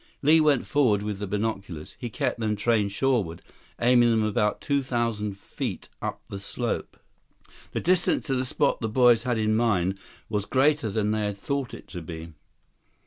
[0.23, 1.95] Li went forward with the binoculars.
[1.99, 3.43] He kept them trained shoreward,
[3.79, 6.97] aiming them about two thousand feet up the slope.
[7.73, 11.37] The distance to the spot the boys had in mind was greater than they had
[11.37, 12.31] thought it to be.